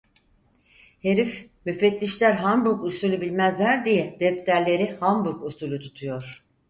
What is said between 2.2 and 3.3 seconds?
Hamburg usulü